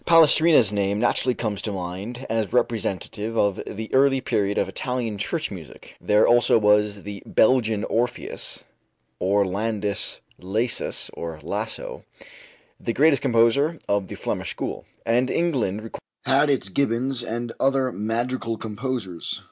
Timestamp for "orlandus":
9.21-10.19